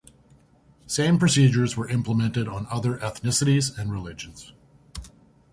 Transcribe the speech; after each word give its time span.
Same 0.87 1.19
procedures 1.19 1.77
were 1.77 1.87
implemented 1.87 2.47
on 2.47 2.65
other 2.71 2.97
ethnicities 2.97 3.77
and 3.77 3.91
religions. 3.91 4.51